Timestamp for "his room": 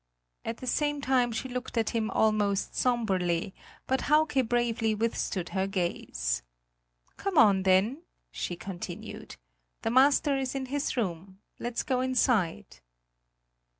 10.73-11.37